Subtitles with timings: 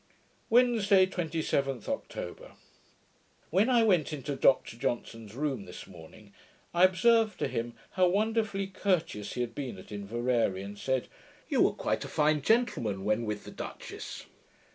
[0.49, 2.53] Wednesday, 27th October
[3.51, 6.33] When I went into Dr Johnson's room this morning,
[6.73, 11.07] I observed to him how wonderfully courteous he had been at Inveraray, and said,
[11.49, 14.25] 'You were quite a fine gentleman, when with the duchess.'